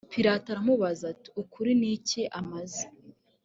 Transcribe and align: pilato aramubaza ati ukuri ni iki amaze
pilato 0.13 0.47
aramubaza 0.53 1.03
ati 1.13 1.27
ukuri 1.41 1.71
ni 1.79 1.89
iki 1.95 2.21
amaze 2.39 2.83